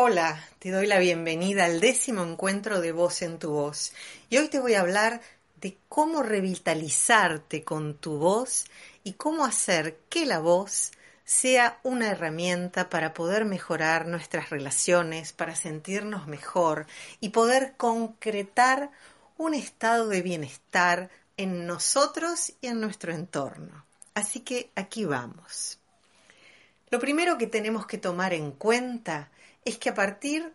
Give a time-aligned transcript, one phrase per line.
[0.00, 3.92] Hola, te doy la bienvenida al décimo encuentro de Voz en tu Voz.
[4.30, 5.20] Y hoy te voy a hablar
[5.60, 8.66] de cómo revitalizarte con tu voz
[9.02, 10.92] y cómo hacer que la voz
[11.24, 16.86] sea una herramienta para poder mejorar nuestras relaciones, para sentirnos mejor
[17.18, 18.92] y poder concretar
[19.36, 23.84] un estado de bienestar en nosotros y en nuestro entorno.
[24.14, 25.80] Así que aquí vamos.
[26.88, 29.32] Lo primero que tenemos que tomar en cuenta
[29.68, 30.50] es que a partir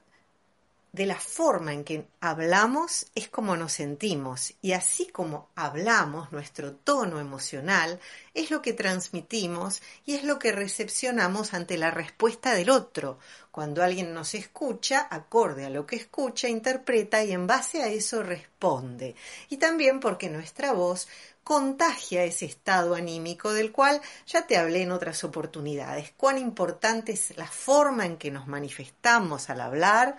[0.91, 6.73] de la forma en que hablamos es como nos sentimos y así como hablamos, nuestro
[6.73, 7.99] tono emocional
[8.33, 13.19] es lo que transmitimos y es lo que recepcionamos ante la respuesta del otro.
[13.51, 18.23] Cuando alguien nos escucha, acorde a lo que escucha, interpreta y en base a eso
[18.23, 19.15] responde.
[19.49, 21.07] Y también porque nuestra voz
[21.43, 26.13] contagia ese estado anímico del cual ya te hablé en otras oportunidades.
[26.15, 30.15] Cuán importante es la forma en que nos manifestamos al hablar,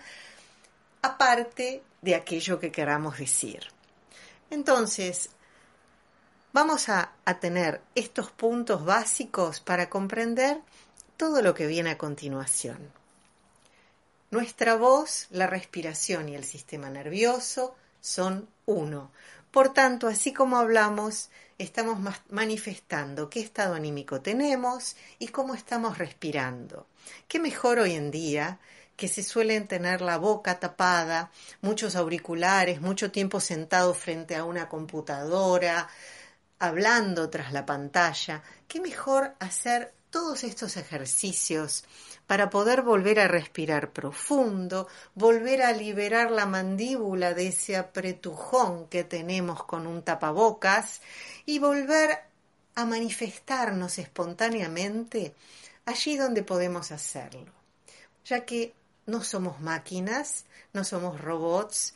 [1.01, 3.67] aparte de aquello que queramos decir.
[4.49, 5.29] Entonces,
[6.53, 10.61] vamos a, tener estos puntos básicos para comprender
[11.17, 12.77] todo lo que viene a continuación.
[14.31, 19.11] Nuestra voz, la respiración y el sistema nervioso son uno.
[19.55, 21.97] Por tanto, así como hablamos, estamos
[22.29, 26.87] manifestando qué estado anímico tenemos y cómo estamos respirando.
[27.29, 28.59] ¿Qué mejor hoy en día
[28.97, 31.31] que se suelen tener la boca tapada,
[31.61, 35.87] muchos auriculares, mucho tiempo sentado frente a una computadora,
[36.59, 38.43] hablando tras la pantalla?
[38.67, 41.83] ¿Qué mejor hacer todos estos ejercicios
[42.25, 49.03] para poder volver a respirar profundo, volver a liberar la mandíbula de ese apretujón que
[49.03, 51.01] tenemos con un tapabocas
[51.45, 52.17] y volver
[52.75, 55.35] a manifestarnos espontáneamente
[55.85, 57.51] allí donde podemos hacerlo,
[58.23, 58.73] ya que
[59.07, 61.93] no somos máquinas, no somos robots,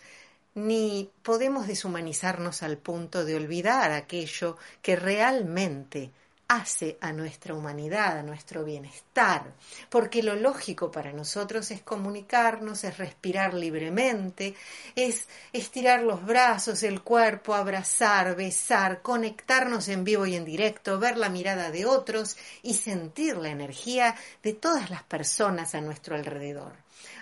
[0.55, 6.11] ni podemos deshumanizarnos al punto de olvidar aquello que realmente
[6.49, 9.53] hace a nuestra humanidad, a nuestro bienestar,
[9.89, 14.55] porque lo lógico para nosotros es comunicarnos, es respirar libremente,
[14.95, 21.17] es estirar los brazos, el cuerpo, abrazar, besar, conectarnos en vivo y en directo, ver
[21.17, 26.73] la mirada de otros y sentir la energía de todas las personas a nuestro alrededor.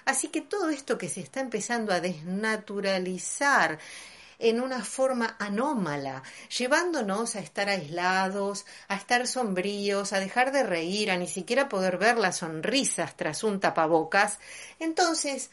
[0.06, 3.78] Así que todo esto que se está empezando a desnaturalizar,
[4.40, 6.24] en una forma anómala,
[6.56, 11.98] llevándonos a estar aislados, a estar sombríos, a dejar de reír, a ni siquiera poder
[11.98, 14.40] ver las sonrisas tras un tapabocas,
[14.80, 15.50] entonces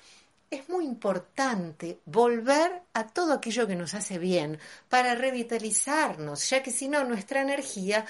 [0.51, 4.59] es muy importante volver a todo aquello que nos hace bien
[4.89, 8.07] para revitalizarnos, ya que si no nuestra energía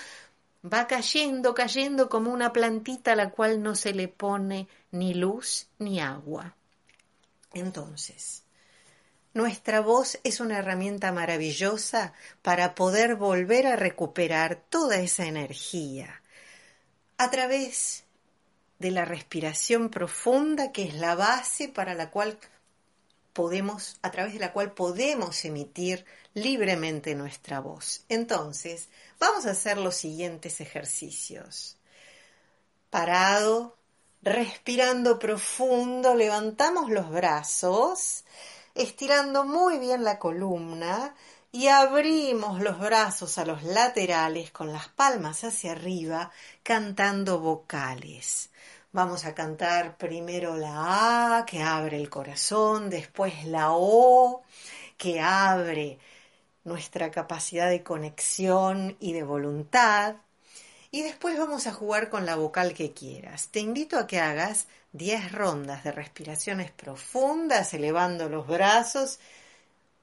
[0.65, 5.69] va cayendo, cayendo como una plantita a la cual no se le pone ni luz
[5.79, 6.55] ni agua.
[7.53, 8.44] Entonces,
[9.35, 16.23] nuestra voz es una herramienta maravillosa para poder volver a recuperar toda esa energía
[17.19, 18.05] a través
[18.79, 22.39] de la respiración profunda que es la base para la cual
[23.33, 28.05] podemos a través de la cual podemos emitir libremente nuestra voz.
[28.09, 31.77] Entonces, vamos a hacer los siguientes ejercicios.
[32.91, 33.77] Parado,
[34.23, 38.25] respirando profundo, levantamos los brazos
[38.75, 41.15] estirando muy bien la columna
[41.53, 48.51] y abrimos los brazos a los laterales con las palmas hacia arriba, cantando vocales.
[48.93, 54.43] Vamos a cantar primero la A, que abre el corazón, después la O,
[54.97, 55.99] que abre
[56.65, 60.17] nuestra capacidad de conexión y de voluntad.
[60.95, 63.49] Y después vamos a jugar con la vocal que quieras.
[63.49, 69.19] Te invito a que hagas 10 rondas de respiraciones profundas, elevando los brazos,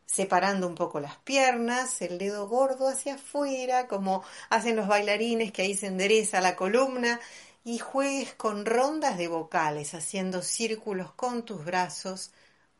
[0.06, 5.62] separando un poco las piernas, el dedo gordo hacia afuera, como hacen los bailarines que
[5.62, 7.22] ahí se endereza la columna,
[7.63, 12.31] y juegues con rondas de vocales, haciendo círculos con tus brazos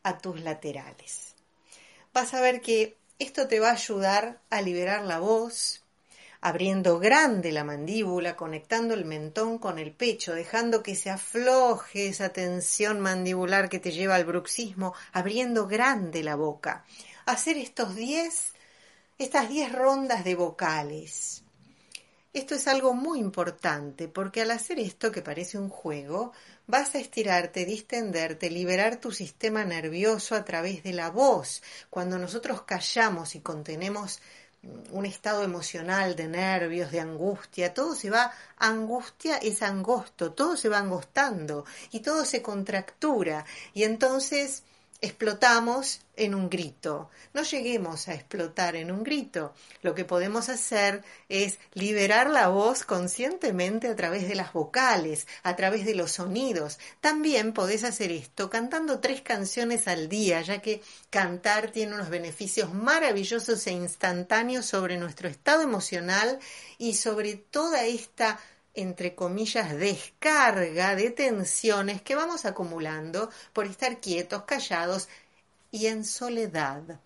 [0.02, 1.34] a tus laterales.
[2.12, 5.81] Vas a ver que esto te va a ayudar a liberar la voz,
[6.42, 12.30] abriendo grande la mandíbula, conectando el mentón con el pecho, dejando que se afloje esa
[12.30, 16.84] tensión mandibular que te lleva al bruxismo, abriendo grande la boca.
[17.26, 18.52] Hacer estos diez,
[19.18, 21.44] estas diez rondas de vocales.
[22.32, 26.32] Esto es algo muy importante porque al hacer esto, que parece un juego,
[26.66, 31.62] vas a estirarte, distenderte, liberar tu sistema nervioso a través de la voz.
[31.90, 34.20] Cuando nosotros callamos y contenemos
[34.90, 40.68] un estado emocional de nervios, de angustia, todo se va, angustia es angosto, todo se
[40.68, 43.44] va angostando y todo se contractura.
[43.74, 44.62] Y entonces
[45.02, 47.10] explotamos en un grito.
[47.34, 49.52] No lleguemos a explotar en un grito.
[49.82, 55.56] Lo que podemos hacer es liberar la voz conscientemente a través de las vocales, a
[55.56, 56.78] través de los sonidos.
[57.00, 62.72] También podés hacer esto cantando tres canciones al día, ya que cantar tiene unos beneficios
[62.72, 66.38] maravillosos e instantáneos sobre nuestro estado emocional
[66.78, 68.38] y sobre toda esta
[68.74, 75.08] entre comillas, descarga de tensiones que vamos acumulando por estar quietos, callados
[75.70, 77.00] y en soledad.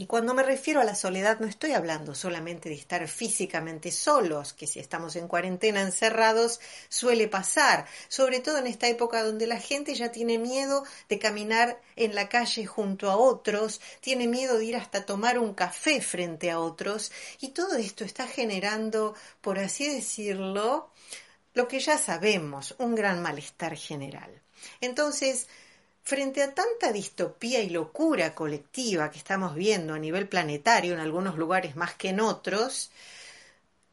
[0.00, 4.52] Y cuando me refiero a la soledad no estoy hablando solamente de estar físicamente solos,
[4.52, 9.58] que si estamos en cuarentena encerrados suele pasar, sobre todo en esta época donde la
[9.58, 14.66] gente ya tiene miedo de caminar en la calle junto a otros, tiene miedo de
[14.66, 17.10] ir hasta tomar un café frente a otros,
[17.40, 20.92] y todo esto está generando, por así decirlo,
[21.54, 24.42] lo que ya sabemos, un gran malestar general.
[24.80, 25.48] Entonces,
[26.08, 31.36] Frente a tanta distopía y locura colectiva que estamos viendo a nivel planetario en algunos
[31.36, 32.90] lugares más que en otros,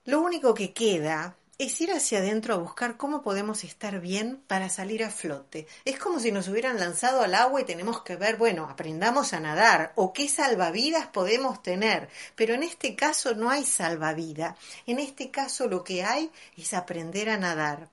[0.06, 4.70] lo único que queda es ir hacia adentro a buscar cómo podemos estar bien para
[4.70, 5.68] salir a flote.
[5.84, 9.42] Es como si nos hubieran lanzado al agua y tenemos que ver, bueno, aprendamos a
[9.42, 12.08] nadar o qué salvavidas podemos tener.
[12.38, 14.58] Pero en este caso no hay salvavidas.
[14.88, 17.90] En este caso lo que hay es aprender a nadar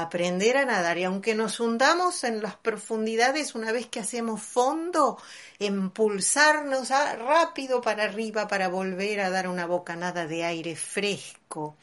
[0.00, 5.18] aprender a nadar y aunque nos hundamos en las profundidades una vez que hacemos fondo,
[5.58, 11.76] impulsarnos rápido para arriba para volver a dar una bocanada de aire fresco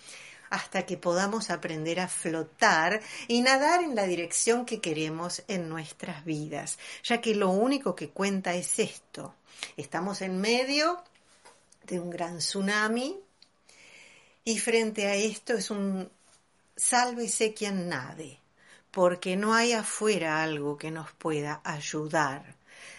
[0.49, 6.23] hasta que podamos aprender a flotar y nadar en la dirección que queremos en nuestras
[6.25, 9.33] vidas, ya que lo único que cuenta es esto.
[9.77, 11.03] Estamos en medio
[11.87, 13.19] de un gran tsunami
[14.45, 16.09] y frente a esto es un
[16.75, 18.39] sálvese quien nade,
[18.91, 22.55] porque no hay afuera algo que nos pueda ayudar.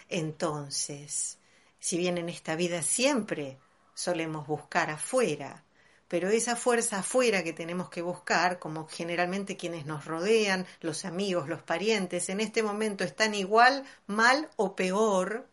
[0.09, 1.39] Entonces,
[1.79, 3.59] si bien en esta vida siempre
[3.95, 5.65] solemos buscar afuera,
[6.09, 11.49] pero esa fuerza afuera que tenemos que buscar, como generalmente quienes nos rodean, los amigos,
[11.49, 15.49] los parientes, en este momento están igual, mal o peor,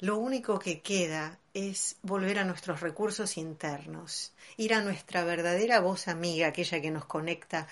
[0.00, 6.08] lo único que queda es volver a nuestros recursos internos, ir a nuestra verdadera voz
[6.08, 7.68] amiga, aquella que nos conecta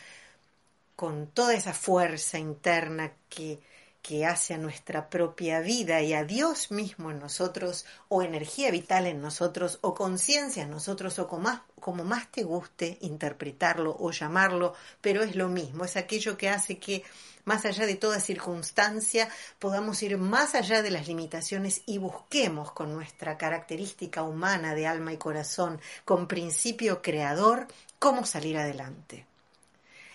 [0.95, 3.61] con toda esa fuerza interna que,
[4.03, 9.07] que hace a nuestra propia vida y a Dios mismo en nosotros, o energía vital
[9.07, 14.13] en nosotros, o conciencia en nosotros, o como más, como más te guste interpretarlo o
[14.13, 17.03] llamarlo, pero es lo mismo, es aquello que hace que
[17.45, 19.29] más allá de toda circunstancia,
[19.59, 25.13] podamos ir más allá de las limitaciones y busquemos con nuestra característica humana de alma
[25.13, 27.67] y corazón, con principio creador,
[27.99, 29.27] cómo salir adelante.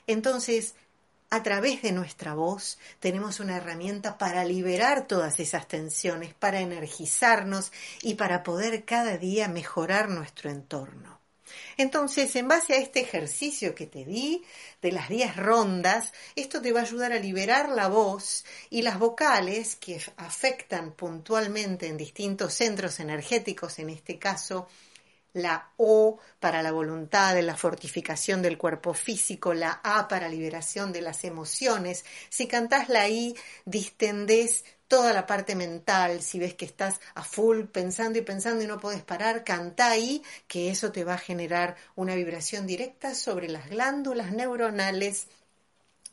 [0.07, 0.75] Entonces,
[1.29, 7.73] a través de nuestra voz tenemos una herramienta para liberar todas esas tensiones, para energizarnos
[8.01, 11.16] y para poder cada día mejorar nuestro entorno.
[11.77, 14.43] Entonces, en base a este ejercicio que te di
[14.81, 18.99] de las 10 rondas, esto te va a ayudar a liberar la voz y las
[18.99, 24.67] vocales que afectan puntualmente en distintos centros energéticos, en este caso
[25.37, 31.01] la O para la voluntad, la fortificación del cuerpo físico, la A para liberación de
[31.01, 32.05] las emociones.
[32.29, 33.35] Si cantás la I,
[33.65, 38.67] distendés toda la parte mental, si ves que estás a full pensando y pensando y
[38.67, 43.49] no puedes parar, canta ahí, que eso te va a generar una vibración directa sobre
[43.49, 45.27] las glándulas neuronales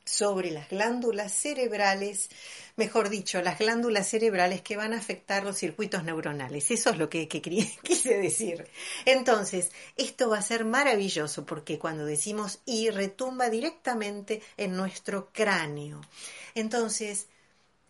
[0.04, 2.28] sobre las glándulas cerebrales,
[2.76, 6.70] mejor dicho, las glándulas cerebrales que van a afectar los circuitos neuronales.
[6.70, 7.40] Eso es lo que, que
[7.82, 8.66] quise decir.
[9.06, 16.00] Entonces, esto va a ser maravilloso porque cuando decimos y retumba directamente en nuestro cráneo.
[16.54, 17.28] Entonces,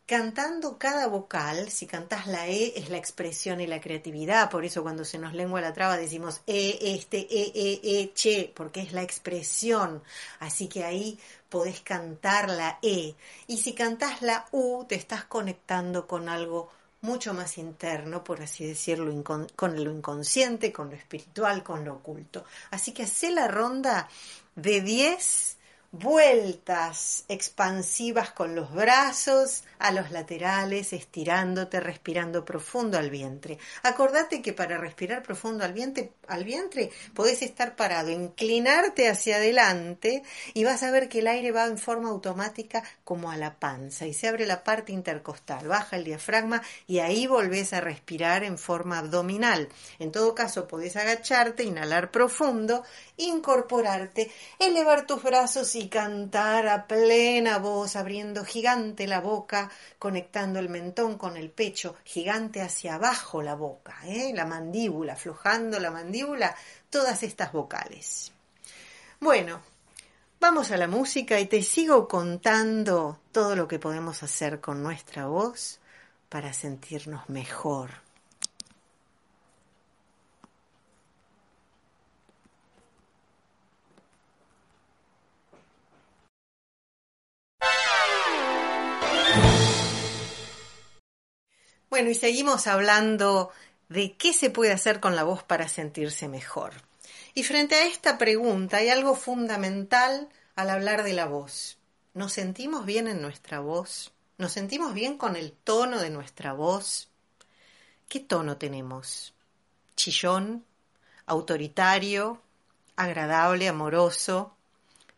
[0.07, 4.83] cantando cada vocal, si cantas la E es la expresión y la creatividad, por eso
[4.83, 8.93] cuando se nos lengua la traba decimos E, este, E, E, E, che, porque es
[8.93, 10.03] la expresión,
[10.41, 11.19] así que ahí
[11.49, 13.15] podés cantar la E.
[13.47, 16.71] Y si cantas la U, te estás conectando con algo
[17.01, 22.45] mucho más interno, por así decirlo, con lo inconsciente, con lo espiritual, con lo oculto.
[22.71, 24.09] Así que hacé la ronda
[24.55, 25.59] de 10
[25.99, 33.59] vueltas expansivas con los brazos a los laterales, estirándote, respirando profundo al vientre.
[33.83, 40.23] Acordate que para respirar profundo al vientre, al vientre podés estar parado, inclinarte hacia adelante
[40.53, 44.07] y vas a ver que el aire va en forma automática como a la panza
[44.07, 48.59] y se abre la parte intercostal, baja el diafragma y ahí volvés a respirar en
[48.59, 49.69] forma abdominal.
[49.99, 52.83] En todo caso, podés agacharte, inhalar profundo,
[53.17, 60.69] incorporarte, elevar tus brazos y cantar a plena voz, abriendo gigante la boca, conectando el
[60.69, 64.33] mentón con el pecho, gigante hacia abajo la boca, ¿eh?
[64.35, 66.55] la mandíbula, aflojando la mandíbula,
[66.91, 68.33] todas estas vocales.
[69.21, 69.63] Bueno,
[70.39, 75.27] vamos a la música y te sigo contando todo lo que podemos hacer con nuestra
[75.27, 75.81] voz
[76.29, 78.04] para sentirnos mejor.
[91.95, 93.53] Bueno, y seguimos hablando
[93.89, 96.73] de qué se puede hacer con la voz para sentirse mejor.
[97.35, 101.79] Y frente a esta pregunta hay algo fundamental al hablar de la voz.
[102.13, 104.11] ¿Nos sentimos bien en nuestra voz?
[104.39, 107.11] ¿Nos sentimos bien con el tono de nuestra voz?
[108.09, 109.33] ¿Qué tono tenemos?
[109.95, 110.65] ¿Chillón?
[111.27, 112.43] ¿Autoritario?
[112.97, 113.69] ¿Agradable?
[113.69, 114.53] ¿Amoroso?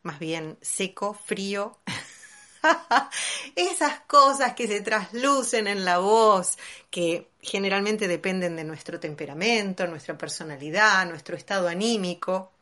[0.02, 1.14] ¿Más bien seco?
[1.14, 1.78] ¿Frío?
[3.56, 6.58] Esas cosas que se traslucen en la voz,
[6.90, 12.52] que generalmente dependen de nuestro temperamento, nuestra personalidad, nuestro estado anímico.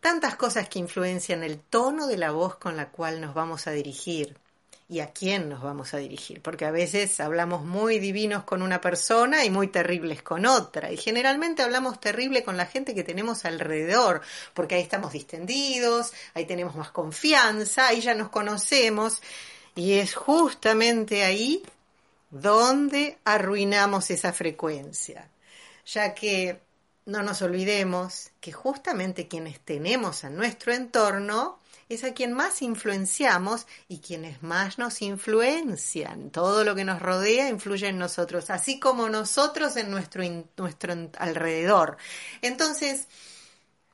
[0.00, 3.72] Tantas cosas que influencian el tono de la voz con la cual nos vamos a
[3.72, 4.36] dirigir
[4.88, 8.80] y a quién nos vamos a dirigir, porque a veces hablamos muy divinos con una
[8.80, 13.44] persona y muy terribles con otra, y generalmente hablamos terrible con la gente que tenemos
[13.44, 14.22] alrededor,
[14.54, 19.22] porque ahí estamos distendidos, ahí tenemos más confianza, ahí ya nos conocemos,
[19.74, 21.64] y es justamente ahí
[22.30, 25.28] donde arruinamos esa frecuencia,
[25.84, 26.60] ya que
[27.06, 33.66] no nos olvidemos que justamente quienes tenemos a nuestro entorno es a quien más influenciamos
[33.88, 36.30] y quienes más nos influencian.
[36.30, 40.22] Todo lo que nos rodea influye en nosotros, así como nosotros en nuestro,
[40.56, 41.96] nuestro alrededor.
[42.42, 43.06] Entonces,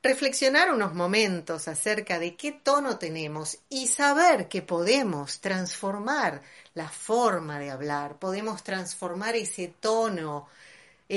[0.02, 6.42] reflexionar unos momentos acerca de qué tono tenemos y saber que podemos transformar
[6.74, 10.48] la forma de hablar, podemos transformar ese tono,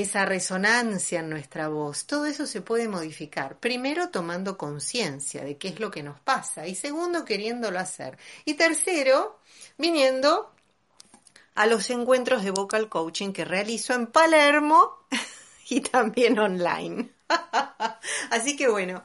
[0.02, 3.62] esa resonancia en nuestra voz, todo eso se puede modificar.
[3.62, 8.18] Primero tomando conciencia de qué es lo que nos pasa y segundo queriéndolo hacer.
[8.44, 9.40] Y tercero,
[9.78, 10.52] viniendo
[11.56, 14.98] a los encuentros de vocal coaching que realizo en Palermo
[15.70, 17.12] y también online.
[18.32, 19.02] Así que bueno,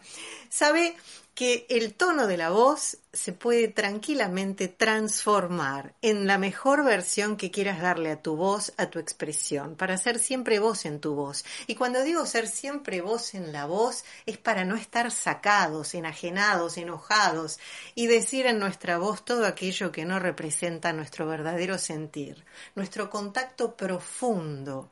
[0.48, 0.96] sabe
[1.34, 7.50] que el tono de la voz se puede tranquilamente transformar en la mejor versión que
[7.50, 11.44] quieras darle a tu voz, a tu expresión, para ser siempre voz en tu voz.
[11.66, 16.76] Y cuando digo ser siempre voz en la voz, es para no estar sacados, enajenados,
[16.76, 17.58] enojados
[17.94, 22.44] y decir en nuestra voz todo aquello que no representa nuestro verdadero sentir,
[22.74, 24.90] nuestro contacto profundo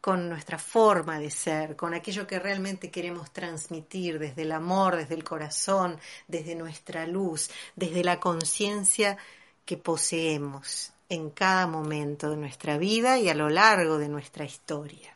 [0.00, 5.14] con nuestra forma de ser, con aquello que realmente queremos transmitir desde el amor, desde
[5.14, 9.18] el corazón, desde nuestra luz, desde la conciencia
[9.64, 15.14] que poseemos en cada momento de nuestra vida y a lo largo de nuestra historia.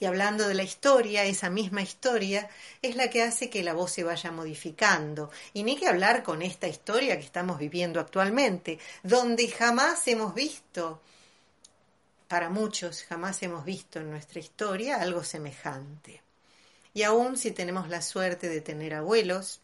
[0.00, 2.48] Y hablando de la historia, esa misma historia
[2.82, 5.30] es la que hace que la voz se vaya modificando.
[5.52, 11.00] Y ni que hablar con esta historia que estamos viviendo actualmente, donde jamás hemos visto
[12.28, 16.22] para muchos jamás hemos visto en nuestra historia algo semejante.
[16.92, 19.60] Y aún si tenemos la suerte de tener abuelos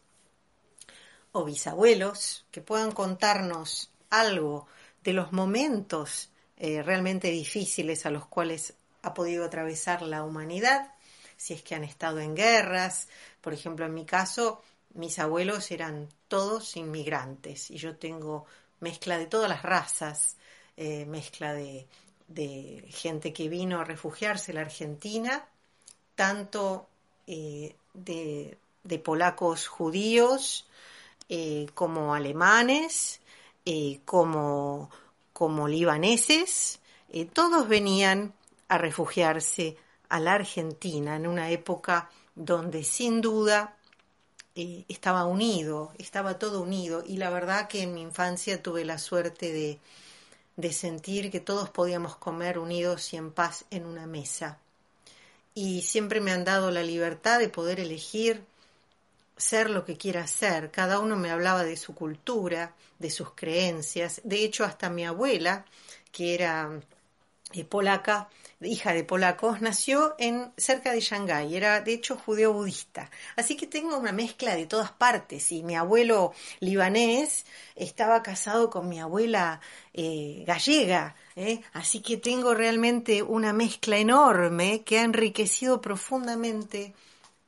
[1.31, 4.67] o bisabuelos que puedan contarnos algo
[5.03, 10.93] de los momentos eh, realmente difíciles a los cuales ha podido atravesar la humanidad,
[11.37, 13.09] si es que han estado en guerras,
[13.41, 18.45] por ejemplo, en mi caso, mis abuelos eran todos inmigrantes y yo tengo
[18.79, 20.37] mezcla de todas las razas,
[20.77, 21.85] eh, mezcla de,
[22.27, 25.45] de gente que vino a refugiarse en la Argentina,
[26.15, 26.87] tanto
[27.27, 28.57] eh, de,
[29.03, 30.67] polacos judíos
[31.29, 33.19] eh, como alemanes,
[33.65, 34.89] eh, como,
[35.33, 36.79] como libaneses,
[37.33, 38.33] todos venían
[38.67, 39.77] a refugiarse
[40.09, 43.77] a la Argentina en una época donde sin duda
[44.53, 47.03] estaba unido, estaba todo unido.
[47.05, 49.79] Y la verdad que en mi infancia tuve la suerte de,
[50.57, 54.59] de sentir que todos podíamos comer unidos y en paz en una mesa.
[55.53, 58.43] Y siempre me han dado la libertad de poder elegir
[59.37, 60.71] ser lo que quiera ser.
[60.71, 64.21] Cada uno me hablaba de su cultura, de sus creencias.
[64.23, 65.65] De hecho, hasta mi abuela,
[66.11, 66.79] que era
[67.53, 68.29] eh, polaca,
[68.61, 73.09] hija de polacos, nació en cerca de Shanghái, era de hecho judeo-budista.
[73.35, 77.45] Así que tengo una mezcla de todas partes y mi abuelo libanés
[77.75, 79.59] estaba casado con mi abuela
[79.93, 81.61] eh, gallega, ¿eh?
[81.73, 86.93] así que tengo realmente una mezcla enorme que ha enriquecido profundamente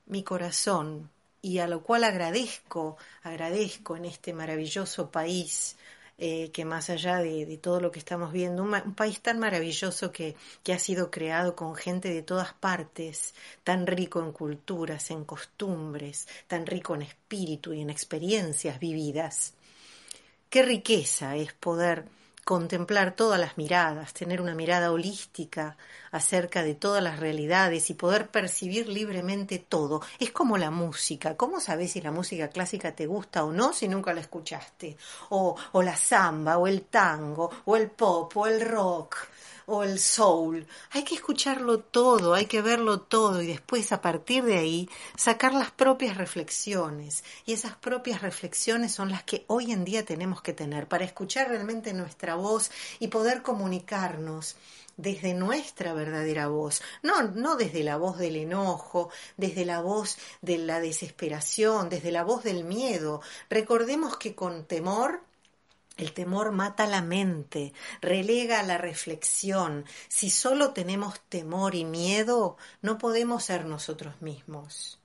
[0.05, 1.09] mi corazón
[1.41, 5.77] y a lo cual agradezco, agradezco en este maravilloso país
[6.17, 10.35] eh, que más allá de, todo lo que estamos viendo, un, país tan maravilloso que,
[10.63, 16.27] que, ha sido creado con gente de todas partes, tan rico en culturas, en costumbres,
[16.47, 19.53] tan rico en espíritu y en experiencias vividas.
[20.49, 22.05] Qué riqueza es poder
[22.47, 25.75] contemplar todas las miradas, tener una mirada holística
[26.11, 30.01] acerca de todas las realidades y poder percibir libremente todo.
[30.17, 31.35] Es como la música.
[31.35, 34.95] ¿Cómo sabes si la música clásica te gusta o no si nunca la escuchaste?
[35.27, 39.17] O, o la samba, o el tango, o el pop, o el rock
[39.67, 40.65] o el soul.
[40.91, 45.53] Hay que escucharlo todo, hay que verlo todo y después a partir de ahí sacar
[45.53, 47.23] las propias reflexiones.
[47.45, 51.49] Y esas propias reflexiones son las que hoy en día tenemos que tener para escuchar
[51.49, 54.55] realmente nuestra voz y poder comunicarnos
[54.95, 60.57] desde nuestra verdadera voz, no, no desde la voz del enojo, desde la voz de
[60.57, 63.21] la desesperación, desde la voz del miedo.
[63.49, 65.21] Recordemos que con temor
[65.97, 69.85] el temor mata la mente, relega la reflexión.
[70.07, 74.96] Si solo tenemos temor y miedo, no podemos ser nosotros mismos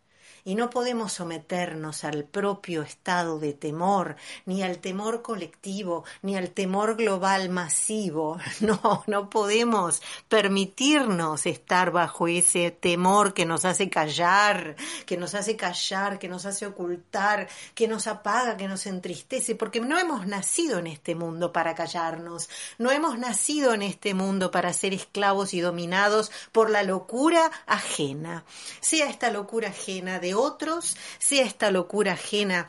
[0.44, 6.50] y no podemos someternos al propio estado de temor, ni al temor colectivo, ni al
[6.50, 8.38] temor global masivo.
[8.62, 15.56] No, no podemos permitirnos estar bajo ese temor que nos hace callar, que nos hace
[15.56, 20.78] callar, que nos hace ocultar, que nos apaga, que nos entristece, porque no hemos nacido
[20.78, 25.60] en este mundo para callarnos, no hemos nacido en este mundo para ser esclavos y
[25.60, 28.44] dominados por la locura ajena,
[28.80, 32.68] sea esta locura ajena de otros, sea esta locura ajena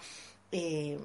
[0.52, 1.00] eh,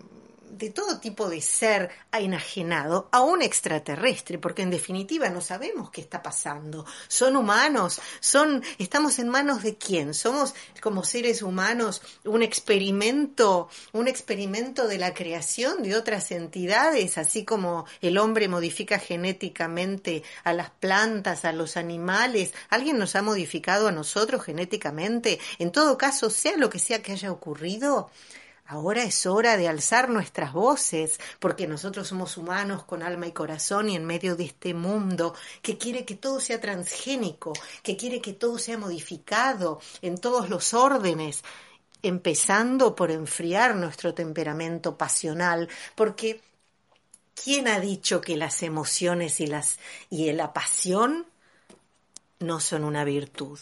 [0.50, 6.00] de todo tipo de ser enajenado a un extraterrestre, porque en definitiva no sabemos qué
[6.00, 6.84] está pasando.
[7.08, 10.14] Son humanos, son, estamos en manos de quién?
[10.14, 17.44] Somos como seres humanos un experimento, un experimento de la creación de otras entidades, así
[17.44, 22.52] como el hombre modifica genéticamente a las plantas, a los animales.
[22.70, 25.38] ¿Alguien nos ha modificado a nosotros genéticamente?
[25.58, 28.11] En todo caso, sea lo que sea que haya ocurrido,
[28.70, 33.88] Ahora es hora de alzar nuestras voces, porque nosotros somos humanos con alma y corazón
[33.88, 38.35] y en medio de este mundo que quiere que todo sea transgénico, que quiere que
[38.35, 41.44] todo sea modificado en todos los órdenes,
[42.02, 46.42] empezando por enfriar nuestro temperamento pasional, porque
[47.42, 49.50] ¿quién ha dicho que las emociones y
[50.11, 51.24] y la pasión
[52.38, 53.59] no son una virtud?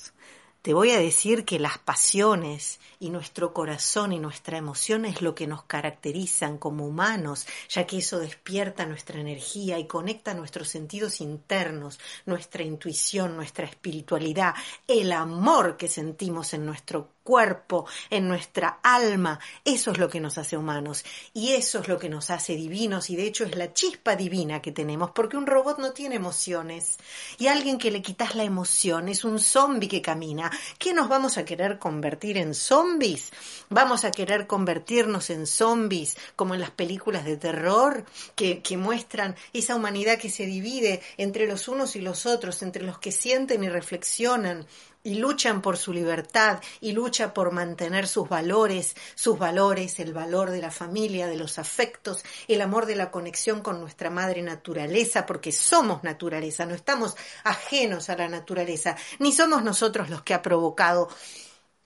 [0.66, 5.33] Te voy a decir que las pasiones y nuestro corazón y nuestra emoción es lo
[5.33, 11.20] que nos caracterizan como humanos, ya que eso despierta nuestra energía y conecta nuestros sentidos
[11.20, 14.57] internos, nuestra intuición, nuestra espiritualidad,
[14.88, 19.39] el amor que sentimos en nuestro cuerpo, en nuestra alma.
[19.65, 23.11] Eso es lo que nos hace humanos y eso es lo que nos hace divinos
[23.11, 26.99] y de hecho es la chispa divina que tenemos porque un robot no tiene emociones
[27.39, 30.51] y alguien que le quitas la emoción es un zombie que camina.
[30.79, 33.31] ¿Qué nos vamos a querer convertir en zombies?
[33.69, 38.05] ¿Vamos a querer convertirnos en zombies como en las películas de terror
[38.37, 42.85] que, que muestran esa humanidad que se divide entre los unos y los otros, entre
[42.85, 44.65] los que sienten y reflexionan?
[45.07, 50.51] Y luchan por su libertad y lucha por mantener sus valores, sus valores, el valor
[50.51, 55.25] de la familia, de los afectos, el amor de la conexión con nuestra madre naturaleza,
[55.25, 57.14] porque somos naturaleza, no estamos
[57.45, 61.09] ajenos a la naturaleza, ni somos nosotros los que ha provocado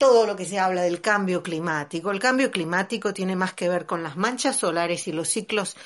[0.01, 2.09] todo lo que se habla del cambio climático.
[2.09, 5.77] El cambio climático tiene más que ver con las manchas solares y los ciclos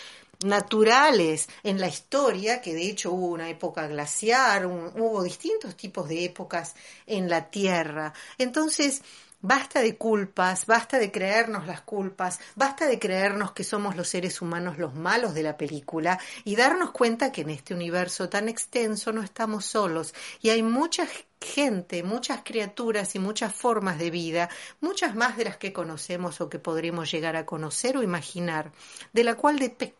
[0.43, 6.25] naturales en la historia, que de hecho hubo una época glaciar, hubo distintos tipos de
[6.25, 8.13] épocas en la Tierra.
[8.37, 9.01] Entonces,
[9.47, 14.41] Basta de culpas, basta de creernos las culpas, basta de creernos que somos los seres
[14.41, 19.11] humanos los malos de la película y darnos cuenta que en este universo tan extenso
[19.11, 21.07] no estamos solos y hay mucha
[21.39, 24.49] gente, muchas criaturas y muchas formas de vida,
[24.81, 28.71] muchas más de las que conocemos o que podremos llegar a conocer o imaginar,
[29.13, 29.93] de la cual depende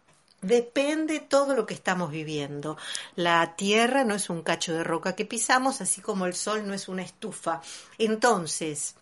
[0.45, 2.77] Depende todo lo que estamos viviendo.
[3.15, 6.75] La tierra no es un cacho de roca que pisamos, así como el sol no
[6.75, 7.61] es una estufa.
[7.97, 8.93] Entonces,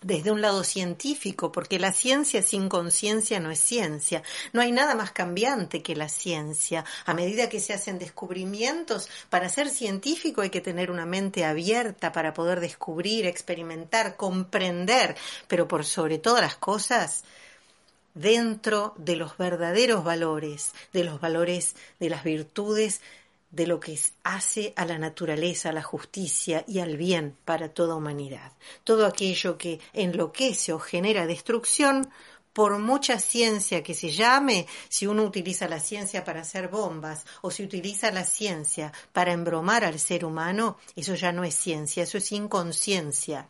[0.00, 4.22] desde un lado científico, porque la ciencia sin conciencia no es ciencia.
[4.54, 6.86] No hay nada más cambiante que la ciencia.
[7.04, 12.10] A medida que se hacen descubrimientos, para ser científico hay que tener una mente abierta
[12.10, 15.14] para poder descubrir, experimentar, comprender,
[15.46, 17.24] pero por sobre todas las cosas,
[18.20, 23.00] dentro de los verdaderos valores, de los valores de las virtudes
[23.50, 27.96] de lo que hace a la naturaleza, a la justicia y al bien para toda
[27.96, 28.52] humanidad.
[28.84, 32.08] Todo aquello que enloquece o genera destrucción,
[32.52, 37.50] por mucha ciencia que se llame, si uno utiliza la ciencia para hacer bombas o
[37.50, 42.18] si utiliza la ciencia para embromar al ser humano, eso ya no es ciencia, eso
[42.18, 43.48] es inconsciencia.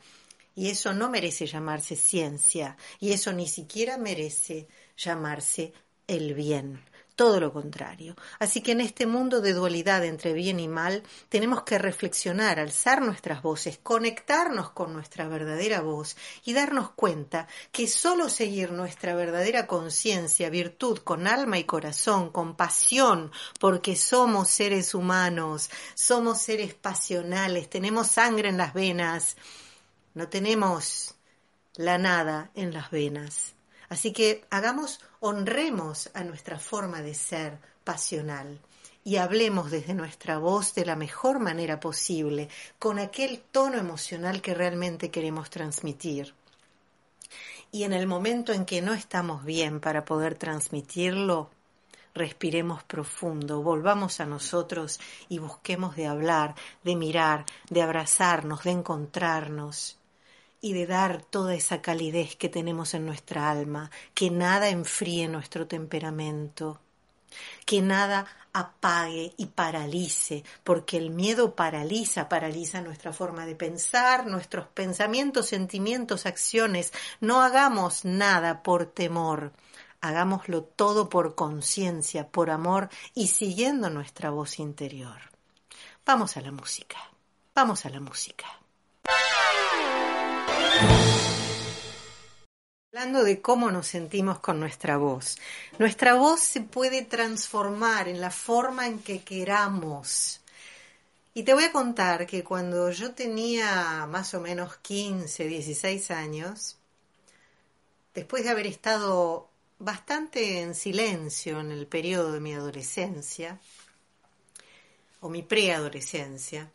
[0.54, 5.72] Y eso no merece llamarse ciencia, y eso ni siquiera merece llamarse
[6.06, 6.80] el bien
[7.20, 8.16] todo lo contrario.
[8.38, 13.02] Así que en este mundo de dualidad entre bien y mal, tenemos que reflexionar, alzar
[13.02, 19.66] nuestras voces, conectarnos con nuestra verdadera voz y darnos cuenta que solo seguir nuestra verdadera
[19.66, 27.68] conciencia, virtud, con alma y corazón, con pasión, porque somos seres humanos, somos seres pasionales,
[27.68, 29.36] tenemos sangre en las venas,
[30.14, 31.14] no tenemos
[31.77, 33.55] la nada en las venas.
[33.88, 38.61] Así que hagamos, honremos a nuestra forma de ser pasional
[39.03, 44.55] y hablemos desde nuestra voz de la mejor manera posible, con aquel tono emocional que
[44.55, 46.35] realmente queremos transmitir.
[47.73, 51.51] Y en el momento en que no estamos bien para poder transmitirlo,
[52.14, 59.99] respiremos profundo, volvamos a nosotros y busquemos de hablar, de mirar, de abrazarnos, de encontrarnos
[60.61, 65.66] y de dar toda esa calidez que tenemos en nuestra alma, que nada enfríe nuestro
[65.66, 66.81] temperamento,
[67.64, 74.66] que nada apague y paralice, porque el miedo paraliza, paraliza nuestra forma de pensar, nuestros
[74.66, 76.92] pensamientos, sentimientos, acciones.
[77.20, 79.53] No hagamos nada por temor,
[80.01, 85.20] hagámoslo todo por conciencia, por amor y siguiendo nuestra voz interior.
[86.05, 86.99] Vamos a la música,
[87.55, 88.46] vamos a la música.
[92.92, 95.38] Hablando de cómo nos sentimos con nuestra voz.
[95.78, 100.40] Nuestra voz se puede transformar en la forma en que queramos.
[101.32, 106.76] Y te voy a contar que cuando yo tenía más o menos 15, 16 años,
[108.12, 113.58] después de haber estado bastante en silencio en el periodo de mi adolescencia,
[115.20, 116.70] o mi preadolescencia,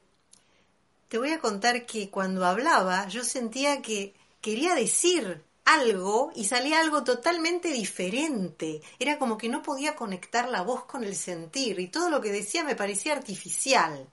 [1.16, 6.82] te voy a contar que cuando hablaba yo sentía que quería decir algo y salía
[6.82, 8.82] algo totalmente diferente.
[9.00, 12.34] Era como que no podía conectar la voz con el sentir y todo lo que
[12.34, 14.10] decía me parecía artificial.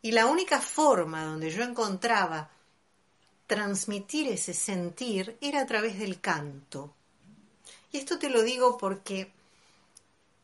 [0.00, 2.48] Y la única forma donde yo encontraba
[3.48, 6.94] transmitir ese sentir era a través del canto.
[7.90, 9.32] Y esto te lo digo porque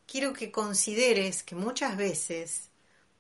[0.04, 2.70] quiero que consideres que muchas veces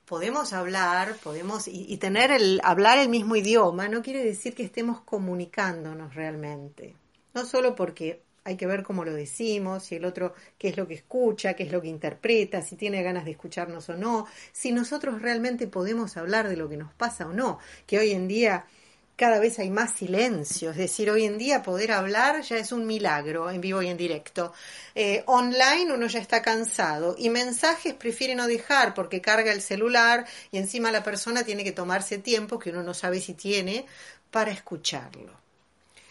[0.04, 5.00] podemos hablar, podemos y, tener el hablar el mismo idioma no quiere decir que estemos
[5.00, 6.94] comunicándonos realmente.
[7.32, 10.86] No solo porque hay que ver cómo lo decimos, si el otro qué es lo
[10.86, 14.70] que escucha, qué es lo que interpreta, si tiene ganas de escucharnos o no, si
[14.70, 18.66] nosotros realmente podemos hablar de lo que nos pasa o no, que hoy en día
[19.16, 22.84] cada vez hay más silencio, es decir, hoy en día poder hablar ya es un
[22.86, 24.52] milagro en vivo y en directo.
[24.94, 30.26] Eh, online uno ya está cansado y mensajes prefiere no dejar porque carga el celular
[30.50, 33.86] y encima la persona tiene que tomarse tiempo que uno no sabe si tiene
[34.30, 35.32] para escucharlo.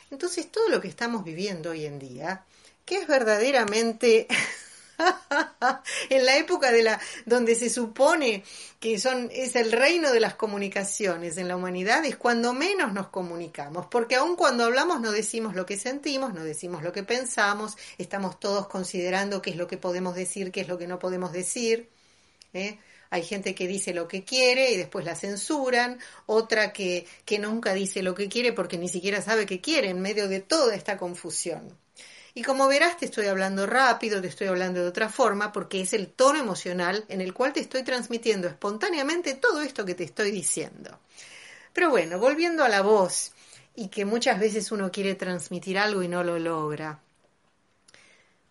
[0.10, 2.46] Entonces todo lo que estamos viviendo hoy en día,
[2.86, 4.28] que es verdaderamente
[6.10, 8.44] en la época de la donde se supone
[8.80, 13.08] que son es el reino de las comunicaciones en la humanidad es cuando menos nos
[13.08, 17.78] comunicamos, porque aun cuando hablamos no decimos lo que sentimos, no decimos lo que pensamos,
[17.98, 21.32] estamos todos considerando qué es lo que podemos decir, qué es lo que no podemos
[21.32, 21.90] decir.
[22.54, 22.78] ¿eh?
[23.10, 27.74] Hay gente que dice lo que quiere y después la censuran, otra que, que nunca
[27.74, 30.98] dice lo que quiere porque ni siquiera sabe qué quiere en medio de toda esta
[30.98, 31.78] confusión.
[32.36, 35.94] Y como verás, te estoy hablando rápido, te estoy hablando de otra forma, porque es
[35.94, 40.32] el tono emocional en el cual te estoy transmitiendo espontáneamente todo esto que te estoy
[40.32, 41.00] diciendo.
[41.74, 43.34] Pero bueno, volviendo a la voz,
[43.76, 47.00] y que muchas veces uno quiere transmitir algo y no lo logra,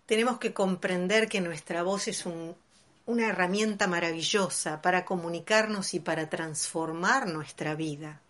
[0.07, 7.29] tenemos que comprender que nuestra voz es una herramienta maravillosa para comunicarnos y para transformar
[7.29, 8.21] nuestra vida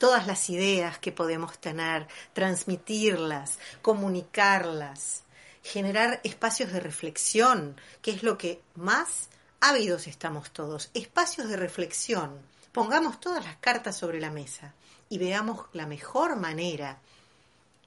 [0.00, 5.24] todas las ideas que podemos tener, transmitirlas, comunicarlas,
[5.62, 9.28] generar espacios de reflexión, que es lo que más
[9.60, 12.40] ávidos estamos todos, espacios de reflexión.
[12.72, 14.72] Pongamos todas las cartas sobre la mesa.
[15.12, 17.00] y veamos la mejor manera,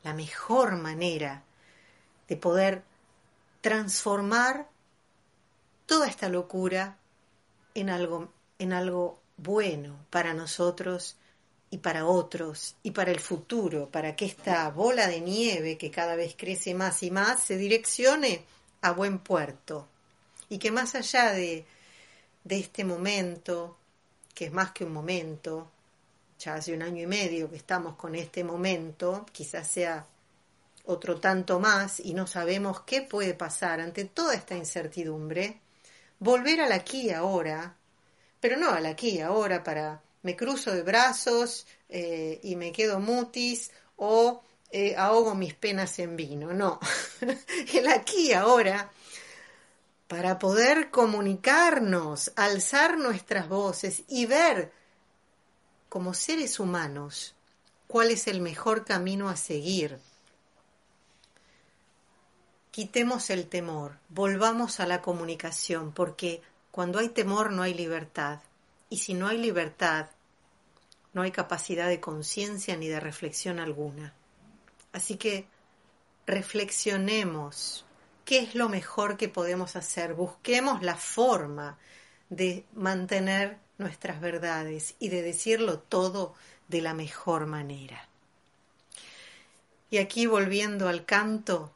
[0.04, 1.42] la mejor manera
[2.28, 2.84] de poder
[3.62, 4.68] transformar
[5.86, 6.98] toda esta locura
[7.74, 11.16] en algo, en algo bueno para nosotros
[11.74, 16.16] y para otros y para el futuro, para que esta bola de nieve que cada
[16.16, 18.46] vez crece más y más se direccione
[18.82, 19.88] a buen puerto.
[20.50, 21.66] Y que más allá de,
[22.44, 23.76] de este momento,
[24.36, 25.68] que es más que un momento,
[26.38, 30.06] ya hace un año y medio que estamos con este momento, quizás sea
[30.86, 35.60] otro tanto más y no sabemos qué puede pasar ante toda esta incertidumbre,
[36.20, 37.76] volver al aquí ahora,
[38.40, 43.72] pero no al aquí ahora para me cruzo de brazos eh, y me quedo mutis
[43.98, 46.54] o eh, ahogo mis penas en vino.
[46.54, 46.80] No,
[47.74, 48.92] el aquí ahora,
[50.08, 54.72] para poder comunicarnos, alzar nuestras voces y ver
[55.90, 57.36] como seres humanos
[57.86, 60.00] cuál es el mejor camino a seguir.
[62.72, 68.40] Quitemos el temor, volvamos a la comunicación, porque cuando hay temor no hay libertad.
[68.90, 70.08] Y si no hay libertad,
[71.14, 74.14] no hay capacidad de conciencia ni de reflexión alguna.
[74.92, 75.48] Así que
[76.26, 77.86] reflexionemos
[78.26, 81.78] qué es lo mejor que podemos hacer, busquemos la forma
[82.30, 86.34] de mantener nuestras verdades y de decirlo todo
[86.68, 88.08] de la mejor manera.
[89.90, 91.72] Y aquí volviendo al canto,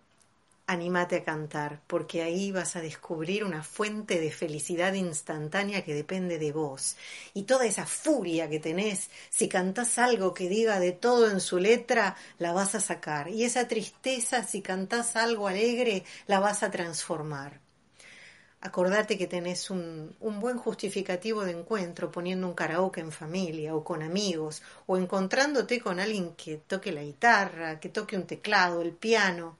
[0.69, 6.39] Anímate a cantar, porque ahí vas a descubrir una fuente de felicidad instantánea que depende
[6.39, 6.97] de vos.
[7.33, 11.57] Y toda esa furia que tenés, si cantás algo que diga de todo en su
[11.57, 13.29] letra, la vas a sacar.
[13.29, 17.61] Y esa tristeza, si cantás algo alegre, la vas a transformar.
[18.59, 23.85] Acordate que tenés un, un, buen justificativo de encuentro poniendo un karaoke en familia o
[23.85, 28.91] con amigos o encontrándote con alguien que toque la guitarra, que toque un teclado, el
[28.91, 29.55] piano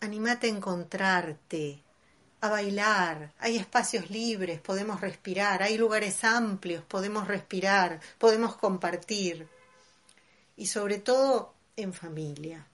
[0.00, 1.82] animate a encontrarte,
[2.40, 9.48] a bailar, hay espacios libres, podemos respirar, hay lugares amplios, podemos respirar, podemos compartir.
[10.56, 12.66] Y sobre todo en familia.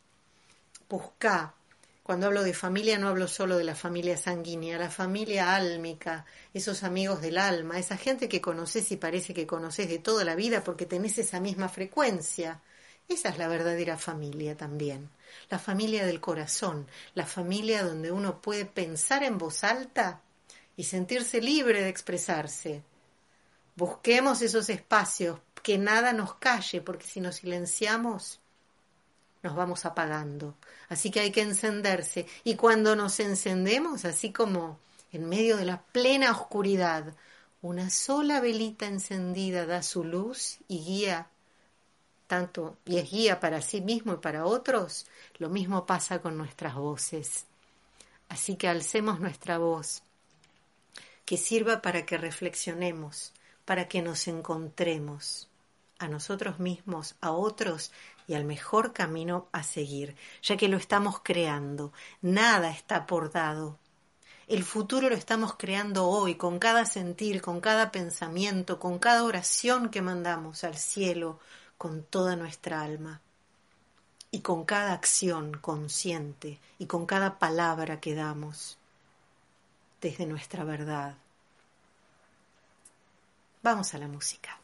[0.89, 1.55] Busca.
[2.03, 6.83] Cuando hablo de familia no hablo solo de la familia sanguínea, la familia álmica, esos
[6.83, 10.65] amigos del alma, esa gente que conoces y parece que conoces de toda la vida
[10.65, 12.61] porque tenés esa misma frecuencia.
[13.09, 15.09] Esa es la verdadera familia también
[15.51, 20.21] la familia del corazón, la familia donde uno puede pensar en voz alta
[20.77, 22.83] y sentirse libre de expresarse.
[23.77, 28.41] Busquemos esos espacios, que nada nos calle, porque si nos silenciamos,
[29.43, 30.57] nos vamos apagando.
[30.89, 32.27] Así que hay que encenderse.
[32.45, 34.79] Y cuando nos encendemos, así como
[35.13, 37.15] en medio de la plena oscuridad,
[37.61, 41.29] una sola velita encendida da su luz y guía
[42.33, 45.05] tanto y es guía para sí mismo y para otros,
[45.37, 47.45] lo mismo pasa con nuestras voces.
[48.31, 50.03] Así que alcemos nuestra voz,
[51.27, 53.35] que sirva para que reflexionemos,
[53.67, 55.51] para que nos encontremos
[55.99, 57.93] a nosotros mismos, a otros
[58.27, 61.93] y al mejor camino a seguir, ya que lo estamos creando.
[62.23, 63.79] Nada está por dado.
[64.49, 69.91] El futuro lo estamos creando hoy, con cada sentir, con cada pensamiento, con cada oración
[69.91, 71.39] que mandamos al cielo,
[71.83, 73.21] con toda nuestra alma
[74.31, 78.79] y con cada acción consciente y con cada palabra que damos
[80.01, 81.17] desde nuestra verdad.
[83.65, 84.61] Vamos a la música.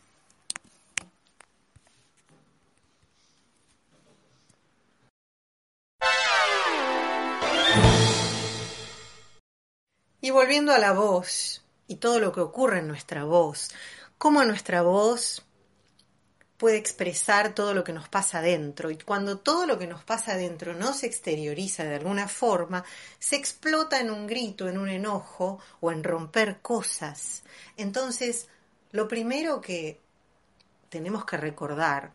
[10.20, 13.70] Y volviendo a la voz y todo lo que ocurre en nuestra voz,
[14.18, 15.42] cómo nuestra voz
[16.58, 18.90] puede expresar todo lo que nos pasa adentro.
[18.90, 22.84] Y cuando todo lo que nos pasa adentro no se exterioriza de alguna forma,
[23.18, 27.44] se explota en un grito, en un enojo o en romper cosas.
[27.76, 28.48] Entonces,
[28.90, 30.00] lo primero que
[30.90, 32.12] tenemos que recordar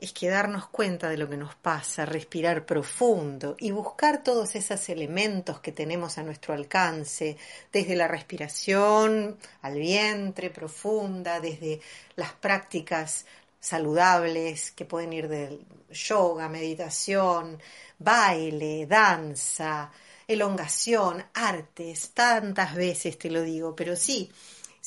[0.00, 4.88] es que darnos cuenta de lo que nos pasa, respirar profundo y buscar todos esos
[4.88, 7.36] elementos que tenemos a nuestro alcance,
[7.72, 11.80] desde la respiración al vientre profunda, desde
[12.14, 13.26] las prácticas
[13.60, 17.60] saludables que pueden ir del yoga, meditación,
[17.98, 19.90] baile, danza,
[20.28, 24.30] elongación, artes, tantas veces te lo digo, pero sí,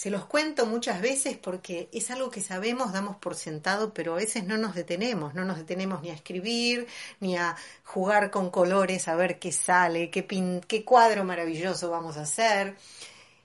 [0.02, 4.16] se los cuento muchas veces porque es algo que sabemos, damos por sentado, pero a
[4.16, 6.88] veces no nos detenemos, no nos detenemos ni a escribir,
[7.20, 10.26] ni a jugar con colores, a ver qué sale, qué,
[10.68, 12.78] qué cuadro maravilloso vamos a hacer.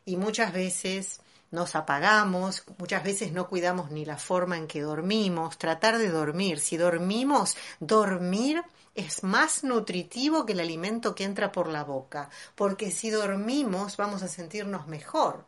[0.06, 5.58] Y muchas veces nos apagamos, muchas veces no cuidamos ni la forma en que dormimos,
[5.58, 6.58] tratar de dormir.
[6.58, 8.64] Si dormimos, dormir
[8.94, 14.22] es más nutritivo que el alimento que entra por la boca, porque si dormimos vamos
[14.22, 15.44] a sentirnos mejor.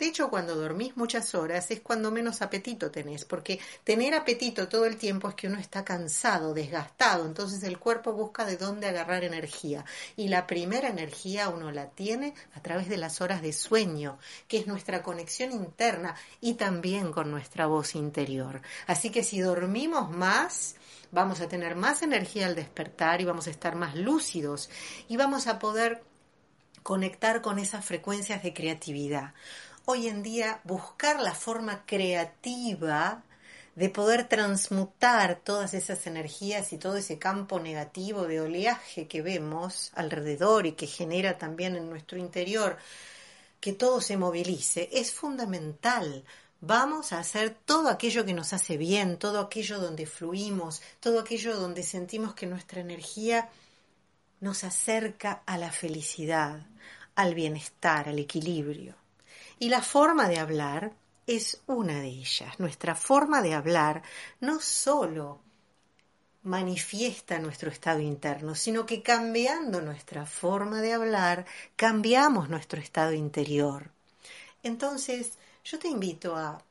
[0.00, 4.86] De hecho, cuando dormís muchas horas es cuando menos apetito tenés, porque tener apetito todo
[4.86, 9.24] el tiempo es que uno está cansado, desgastado, entonces el cuerpo busca de dónde agarrar
[9.24, 9.84] energía.
[10.16, 14.56] Y la primera energía uno la tiene a través de las horas de sueño, que
[14.56, 18.62] es nuestra conexión interna y también con nuestra voz interior.
[18.86, 20.76] Así que si dormimos más,
[21.12, 24.70] vamos a tener más energía al despertar y vamos a estar más lúcidos
[25.08, 26.02] y vamos a poder
[26.82, 29.34] conectar con esas frecuencias de creatividad
[29.90, 33.24] hoy en día buscar la forma creativa
[33.74, 39.90] de poder transmutar todas esas energías y todo ese campo negativo de oleaje que vemos
[39.96, 42.78] alrededor y que genera también en nuestro interior
[43.58, 46.24] que todo se movilice, es fundamental.
[46.60, 51.56] Vamos a hacer todo aquello que nos hace bien, todo aquello donde fluimos, todo aquello
[51.56, 53.48] donde sentimos que nuestra energía
[54.38, 56.64] nos acerca a la felicidad,
[57.16, 58.99] al bienestar, al equilibrio.
[59.60, 60.94] Y la forma de hablar
[61.26, 62.58] es una de ellas.
[62.58, 64.02] Nuestra forma de hablar
[64.40, 65.38] no solo
[66.44, 71.44] manifiesta nuestro estado interno, sino que cambiando nuestra forma de hablar,
[71.76, 73.90] cambiamos nuestro estado interior.
[74.62, 76.62] Entonces, yo te invito a,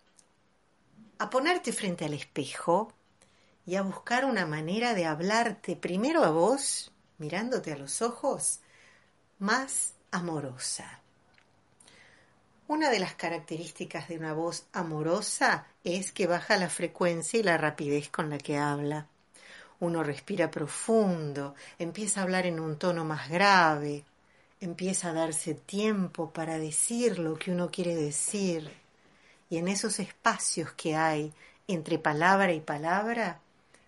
[1.20, 2.92] a ponerte frente al espejo
[3.68, 8.62] y a buscar una manera de hablarte primero a vos, mirándote a los ojos,
[9.38, 10.99] más amorosa.
[12.70, 17.58] Una de las características de una voz amorosa es que baja la frecuencia y la
[17.58, 19.08] rapidez con la que habla.
[19.80, 24.06] Uno respira profundo, empieza a hablar en un tono más grave,
[24.62, 28.72] empieza a darse tiempo para decir lo que uno quiere decir.
[29.50, 31.34] Y en esos espacios que hay
[31.68, 33.40] entre palabra y palabra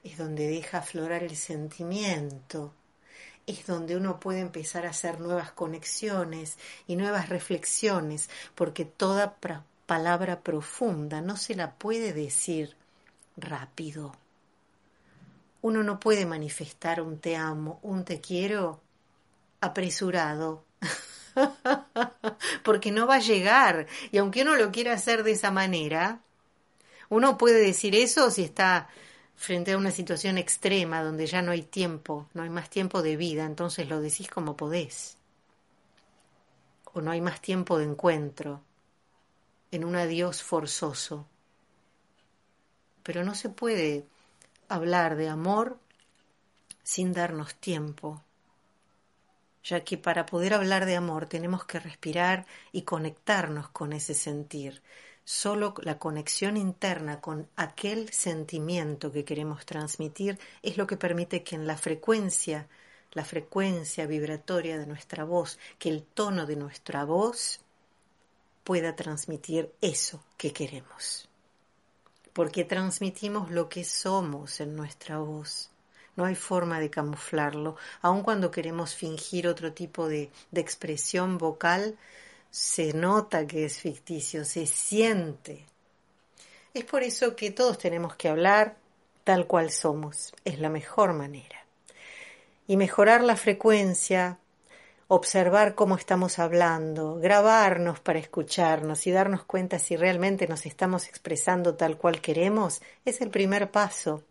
[0.04, 2.74] es donde deja aflorar el sentimiento,
[3.52, 9.38] es donde uno puede empezar a hacer nuevas conexiones y nuevas reflexiones, porque toda
[9.86, 12.76] palabra profunda no se la puede decir
[13.38, 14.16] rápido.
[15.62, 18.82] Uno no puede manifestar un te amo, un te quiero
[19.60, 20.66] apresurado,
[22.64, 23.88] porque no va a llegar.
[24.12, 26.22] Y aunque uno lo quiera hacer de esa manera,
[27.10, 28.90] uno puede decir eso si está
[29.42, 33.18] frente a una situación extrema donde ya no hay tiempo, no hay más tiempo de
[33.18, 35.18] vida, entonces lo decís como podés.
[36.94, 38.62] O no hay más tiempo de encuentro,
[39.72, 41.26] en un adiós forzoso.
[43.02, 44.06] Pero no se puede
[44.70, 45.80] hablar de amor
[46.84, 48.22] sin darnos tiempo,
[49.64, 54.84] ya que para poder hablar de amor tenemos que respirar y conectarnos con ese sentir.
[55.34, 61.56] Solo la conexión interna con aquel sentimiento que queremos transmitir es lo que permite que
[61.56, 62.68] en la frecuencia,
[63.14, 67.62] la frecuencia vibratoria de nuestra voz, que el tono de nuestra voz
[68.66, 71.30] pueda transmitir eso que queremos.
[72.34, 75.72] Porque transmitimos lo que somos en nuestra voz.
[76.18, 81.98] No hay forma de camuflarlo, aun cuando queremos fingir otro tipo de, de expresión vocal,
[82.52, 85.66] se nota que es ficticio, se siente.
[86.74, 88.76] Es por eso que todos tenemos que hablar
[89.24, 91.66] tal cual somos, es la mejor manera.
[92.68, 94.38] Y mejorar la frecuencia,
[95.08, 101.76] observar cómo estamos hablando, grabarnos para escucharnos y darnos cuenta si realmente nos estamos expresando
[101.76, 104.24] tal cual queremos, es el primer paso.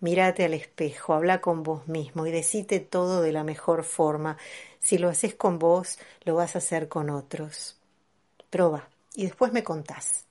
[0.00, 4.36] Mírate al espejo, habla con vos mismo y decite todo de la mejor forma.
[4.80, 7.78] Si lo haces con vos, lo vas a hacer con otros.
[8.50, 10.26] Proba y después me contás.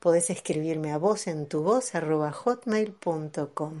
[0.00, 3.80] Podés escribirme a vos en tu voz hotmail.com.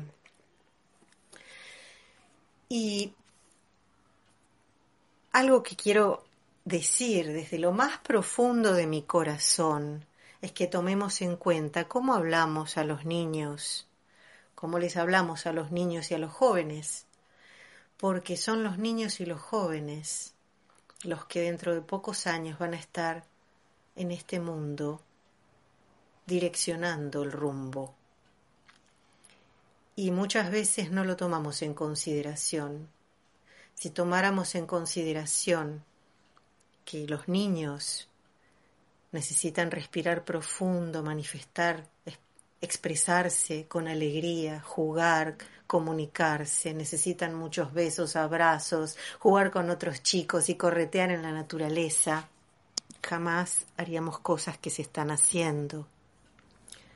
[2.68, 3.14] Y
[5.32, 6.24] algo que quiero
[6.64, 10.04] decir desde lo más profundo de mi corazón
[10.42, 13.87] es que tomemos en cuenta cómo hablamos a los niños,
[14.58, 17.06] cómo les hablamos a los niños y a los jóvenes
[17.96, 20.34] porque son los niños y los jóvenes
[21.04, 23.24] los que dentro de pocos años van a estar
[23.94, 25.00] en este mundo
[26.26, 27.94] direccionando el rumbo.
[29.94, 32.88] Y muchas veces no lo tomamos en consideración.
[33.74, 35.84] Si tomáramos en consideración
[36.84, 38.08] que los niños
[39.12, 41.86] necesitan respirar profundo, manifestar,
[42.60, 51.10] expresarse con alegría, jugar, comunicarse, necesitan muchos besos, abrazos, jugar con otros chicos y corretear
[51.10, 52.28] en la naturaleza,
[53.02, 55.86] jamás haríamos cosas que se están haciendo.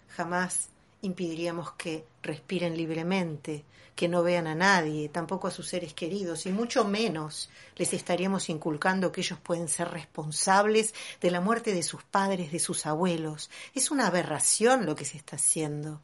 [0.09, 0.69] Jamás
[1.03, 3.65] impediríamos que respiren libremente,
[3.95, 8.49] que no vean a nadie, tampoco a sus seres queridos, y mucho menos les estaríamos
[8.49, 13.51] inculcando que ellos pueden ser responsables de la muerte de sus padres, de sus abuelos.
[13.75, 16.01] Es una aberración lo que se está haciendo.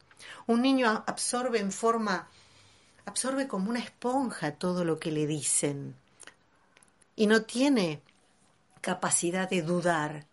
[0.47, 2.29] Un niño absorbe en forma,
[3.05, 5.95] absorbe como una esponja todo lo que le dicen
[7.19, 8.01] y no tiene
[8.79, 10.25] capacidad de dudar,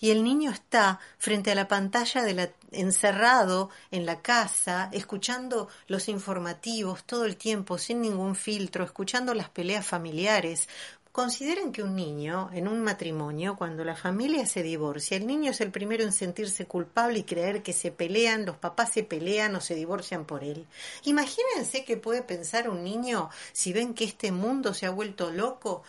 [0.00, 5.68] y el niño está frente a la pantalla de la, encerrado en la casa, escuchando
[5.86, 10.68] los informativos todo el tiempo, sin ningún filtro, escuchando las peleas familiares.
[11.14, 15.60] Consideren que un niño, en un matrimonio, cuando la familia se divorcia, el niño es
[15.60, 19.60] el primero en sentirse culpable y creer que se pelean, los papás se pelean o
[19.60, 20.66] se divorcian por él.
[21.04, 25.84] Imagínense qué puede pensar un niño si ven que este mundo se ha vuelto loco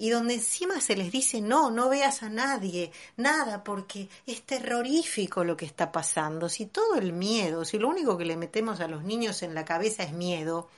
[0.00, 5.42] y donde encima se les dice no, no veas a nadie, nada, porque es terrorífico
[5.42, 6.48] lo que está pasando.
[6.48, 9.64] Si todo el miedo, si lo único que le metemos a los niños en la
[9.64, 10.68] cabeza es miedo,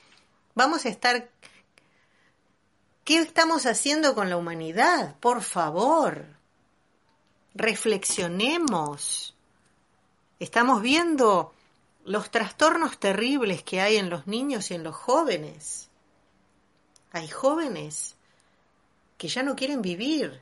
[0.55, 1.29] vamos a estar...
[3.05, 5.17] ¿Qué estamos haciendo con la humanidad?
[5.21, 6.25] Por favor,
[7.55, 9.35] reflexionemos.
[10.39, 11.53] Estamos viendo
[12.05, 15.91] los trastornos terribles que hay en los niños y en los jóvenes.
[17.13, 18.17] Hay jóvenes
[19.21, 20.41] que ya no quieren vivir.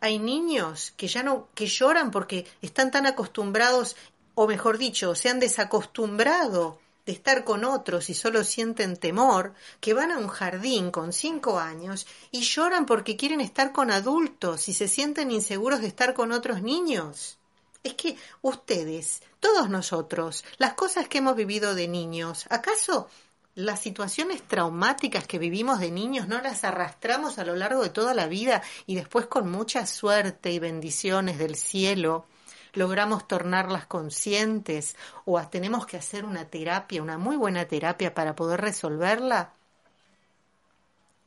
[0.00, 3.96] Hay niños que ya no que lloran porque están tan acostumbrados
[4.34, 9.92] o mejor dicho, se han desacostumbrado de estar con otros y solo sienten temor, que
[9.92, 14.72] van a un jardín con cinco años y lloran porque quieren estar con adultos y
[14.72, 17.36] se sienten inseguros de estar con otros niños.
[17.82, 23.10] Es que ustedes, todos nosotros, las cosas que hemos vivido de niños, ¿acaso
[23.54, 28.14] las situaciones traumáticas que vivimos de niños no las arrastramos a lo largo de toda
[28.14, 32.26] la vida y después con mucha suerte y bendiciones del cielo
[32.72, 34.96] logramos tornarlas conscientes
[35.26, 39.52] o tenemos que hacer una terapia, una muy buena terapia para poder resolverla?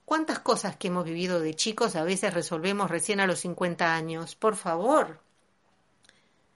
[0.05, 4.35] ¿Cuántas cosas que hemos vivido de chicos a veces resolvemos recién a los 50 años?
[4.35, 5.19] Por favor.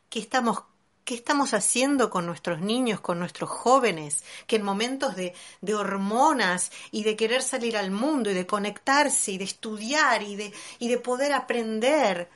[0.10, 0.64] ¿Qué estamos
[1.10, 5.34] ¿Qué estamos haciendo con nuestros niños, con nuestros jóvenes, que en momentos de,
[5.74, 10.98] hormonas y de querer salir al mundo y de conectarse y de estudiar y de,
[11.00, 12.30] poder aprender,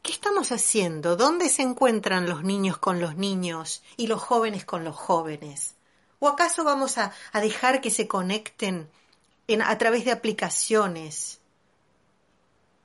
[0.00, 1.16] ¿qué estamos haciendo?
[1.16, 5.74] ¿Dónde se encuentran los niños con los niños y los jóvenes con los jóvenes?
[6.18, 8.88] ¿O acaso vamos a, dejar que se conecten
[9.48, 11.40] en, a través de aplicaciones?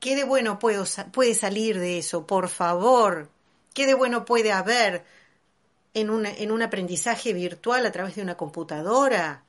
[0.01, 2.27] ¿Qué de bueno puede salir de eso?
[2.27, 3.29] Por favor,
[3.73, 5.05] ¿qué de bueno puede haber
[5.93, 9.43] en un, en un aprendizaje virtual a través de una computadora,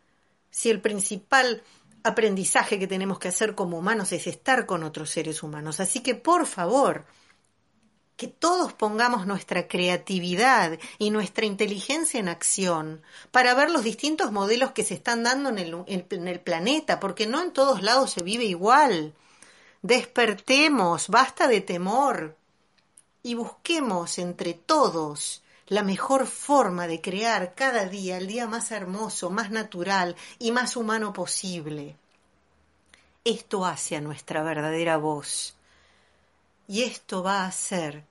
[0.50, 1.62] si el principal
[2.02, 5.80] aprendizaje que tenemos que hacer como humanos es estar con otros seres humanos.
[5.80, 7.04] Así que, por favor,
[8.16, 14.72] que todos pongamos nuestra creatividad y nuestra inteligencia en acción para ver los distintos modelos
[14.72, 18.22] que se están dando en el, en el planeta, porque no en todos lados se
[18.22, 19.14] vive igual.
[19.82, 22.36] Despertemos, basta de temor
[23.22, 25.39] y busquemos entre todos
[25.70, 30.76] la mejor forma de crear cada día el día más hermoso, más natural y más
[30.76, 31.96] humano posible.
[33.24, 35.54] Esto hace a nuestra verdadera voz.
[36.66, 38.02] Y esto va a ser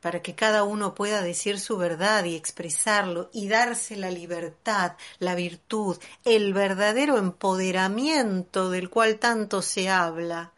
[0.00, 5.34] para que cada uno pueda decir su verdad y expresarlo y darse la libertad, la
[5.34, 10.52] virtud, el verdadero empoderamiento del cual tanto se habla.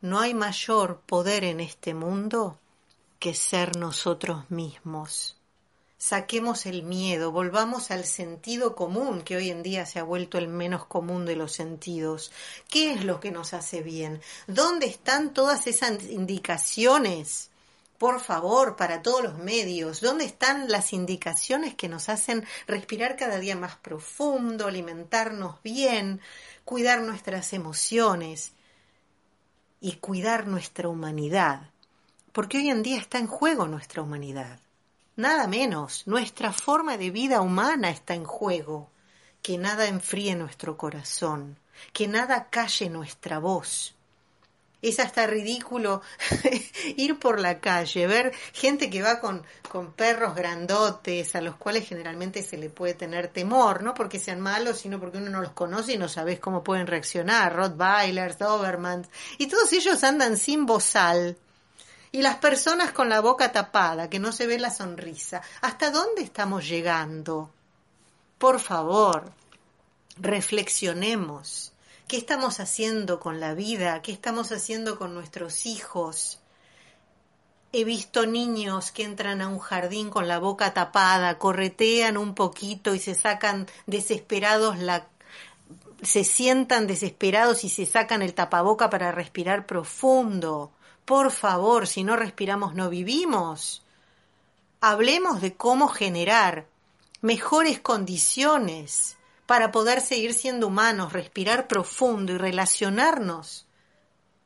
[0.00, 2.59] No hay mayor poder en este mundo
[3.20, 5.36] que ser nosotros mismos.
[5.98, 10.48] Saquemos el miedo, volvamos al sentido común, que hoy en día se ha vuelto el
[10.48, 12.32] menos común de los sentidos.
[12.70, 14.22] ¿Qué es lo que nos hace bien?
[14.46, 17.50] ¿Dónde están todas esas indicaciones?
[17.98, 23.38] Por favor, para todos los medios, ¿dónde están las indicaciones que nos hacen respirar cada
[23.38, 26.22] día más profundo, alimentarnos bien,
[26.64, 28.52] cuidar nuestras emociones
[29.78, 31.70] y cuidar nuestra humanidad?
[32.32, 34.58] Porque hoy en día está en juego nuestra humanidad.
[35.16, 38.88] Nada menos, nuestra forma de vida humana está en juego.
[39.42, 41.58] Que nada enfríe nuestro corazón,
[41.92, 43.94] que nada calle nuestra voz.
[44.82, 46.00] Es hasta ridículo
[46.96, 51.86] ir por la calle, ver gente que va con, con perros grandotes, a los cuales
[51.86, 55.52] generalmente se le puede tener temor, no porque sean malos, sino porque uno no los
[55.52, 61.36] conoce y no sabes cómo pueden reaccionar, Rottweilers, Dobermans, y todos ellos andan sin bozal,
[62.12, 65.42] y las personas con la boca tapada, que no se ve la sonrisa.
[65.60, 67.50] ¿Hasta dónde estamos llegando?
[68.38, 69.32] Por favor,
[70.16, 71.72] reflexionemos.
[72.08, 74.02] ¿Qué estamos haciendo con la vida?
[74.02, 76.40] ¿Qué estamos haciendo con nuestros hijos?
[77.72, 82.96] He visto niños que entran a un jardín con la boca tapada, corretean un poquito
[82.96, 85.06] y se sacan desesperados la
[86.02, 90.72] se sientan desesperados y se sacan el tapaboca para respirar profundo.
[91.10, 93.82] Por favor, si no respiramos no vivimos.
[94.80, 96.68] Hablemos de cómo generar
[97.20, 103.66] mejores condiciones para poder seguir siendo humanos, respirar profundo y relacionarnos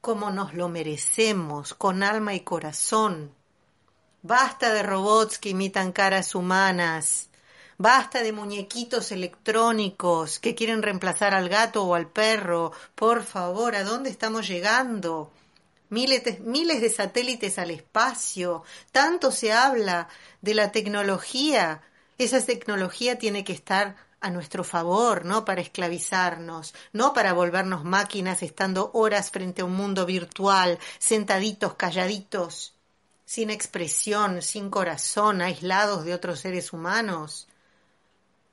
[0.01, 3.35] como nos lo merecemos, con alma y corazón.
[4.23, 7.29] Basta de robots que imitan caras humanas.
[7.77, 12.73] Basta de muñequitos electrónicos que quieren reemplazar al gato o al perro.
[12.95, 15.31] Por favor, ¿a dónde estamos llegando?
[15.95, 18.65] Miles de, miles de satélites al espacio.
[18.91, 20.09] Tanto se habla
[20.43, 21.83] de la tecnología.
[22.19, 28.43] Esa tecnología tiene que estar a nuestro favor, no para esclavizarnos, no para volvernos máquinas
[28.43, 32.75] estando horas frente a un mundo virtual, sentaditos, calladitos,
[33.25, 37.47] sin expresión, sin corazón, aislados de otros seres humanos.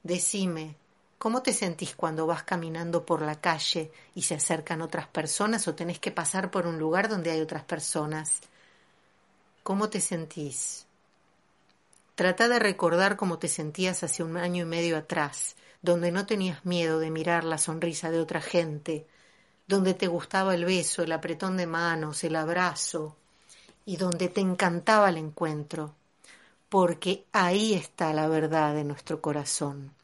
[0.04, 0.76] Decime,
[1.22, 5.76] ¿cómo te sentís cuando vas caminando por la calle y se acercan otras personas o
[5.76, 8.40] tenés que pasar por un lugar donde hay otras personas?
[9.62, 10.88] ¿Cómo te sentís?
[12.16, 16.66] Trata de recordar cómo te sentías hace un año y medio atrás, donde no tenías
[16.66, 19.06] miedo de mirar la sonrisa de otra gente,
[19.68, 23.16] donde te gustaba el beso, el apretón de manos, el abrazo,
[23.86, 25.94] y donde te encantaba el encuentro,
[26.68, 30.01] porque ahí está la verdad de nuestro corazón.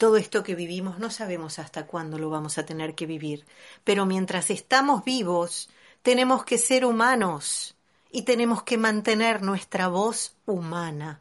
[0.00, 3.44] Todo esto que vivimos no sabemos hasta cuándo lo vamos a tener que vivir,
[3.84, 5.68] pero mientras estamos vivos,
[6.00, 7.76] tenemos que ser humanos
[8.10, 11.20] y tenemos que mantener nuestra voz humana.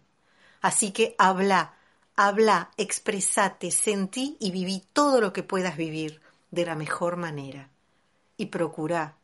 [0.61, 1.73] Así que habla,
[2.15, 7.67] habla, expresate, sentí y viví todo lo que puedas vivir de la mejor manera.
[8.38, 9.17] Y procura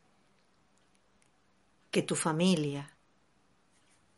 [1.91, 2.93] que tu familia,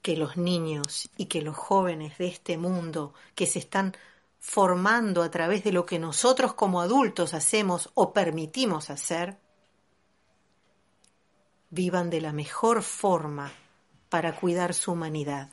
[0.01, 3.95] que los niños y que los jóvenes de este mundo que se están
[4.39, 9.38] formando a través de lo que nosotros como adultos hacemos o permitimos hacer,
[11.69, 13.51] vivan de la mejor forma
[14.09, 15.49] para cuidar su humanidad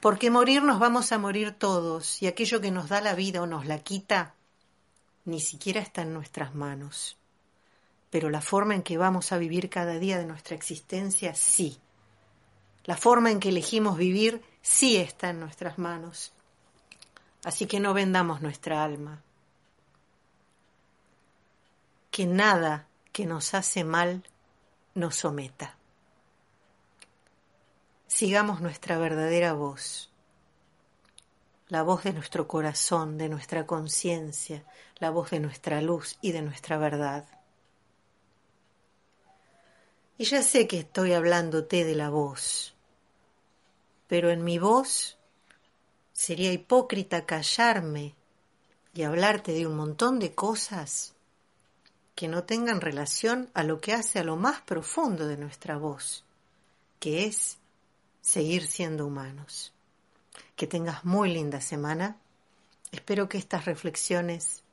[0.00, 3.46] porque morir nos vamos a morir todos y aquello que nos da la vida o
[3.46, 4.34] nos la quita
[5.24, 7.18] ni siquiera está en nuestras manos.
[8.10, 11.78] Pero la forma en que vamos a vivir cada día de nuestra existencia, sí.
[12.84, 16.32] La forma en que elegimos vivir, sí está en nuestras manos.
[17.44, 19.22] Así que no vendamos nuestra alma.
[22.10, 24.24] Que nada que nos hace mal
[24.94, 25.78] nos someta
[28.08, 30.10] sigamos nuestra verdadera voz,
[31.68, 34.64] la voz de nuestro corazón, de nuestra conciencia,
[34.98, 37.26] la voz de nuestra luz y de nuestra verdad.
[40.16, 42.74] Y ya sé que estoy hablándote de la voz,
[44.08, 45.17] pero en mi voz
[46.18, 48.12] sería hipócrita callarme
[48.92, 51.14] y hablarte de un montón de cosas
[52.16, 56.24] que no tengan relación a lo que hace a lo más profundo de nuestra voz,
[56.98, 57.58] que es
[58.20, 59.72] seguir siendo humanos.
[60.56, 62.16] Que tengas muy linda semana.
[62.90, 64.64] Espero que estas reflexiones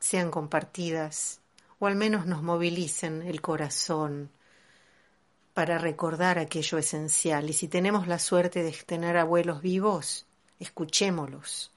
[0.00, 1.38] sean compartidas
[1.78, 4.28] o al menos nos movilicen el corazón
[5.54, 7.48] para recordar aquello esencial.
[7.48, 10.26] Y si tenemos la suerte de tener abuelos vivos,
[10.58, 11.70] escuchémoslos.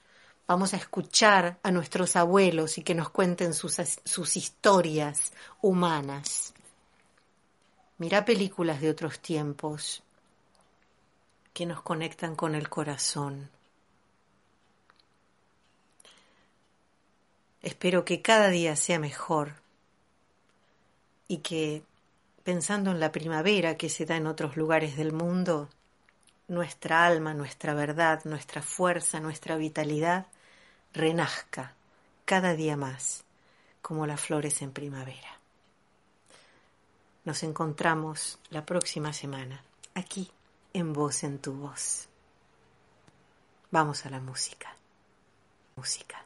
[0.47, 6.53] Vamos a escuchar a nuestros abuelos y que nos cuenten sus, sus historias humanas.
[7.99, 10.03] Mira películas de otros tiempos,
[11.53, 13.49] que nos conectan con el corazón.
[17.61, 19.55] Espero que cada día sea mejor
[21.28, 21.82] y que,
[22.47, 25.67] pensando en la primavera que se da en otros lugares del mundo,
[26.47, 30.27] nuestra alma, nuestra verdad, nuestra fuerza, nuestra vitalidad
[30.93, 31.73] renazca
[32.23, 33.25] cada día más
[33.81, 35.41] como las flores en primavera.
[37.25, 39.61] Nos encontramos la próxima semana
[39.93, 40.31] aquí
[40.71, 42.07] en voz en tu voz.
[43.71, 44.73] Vamos a la música.
[45.75, 46.23] Música.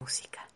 [0.00, 0.51] Música.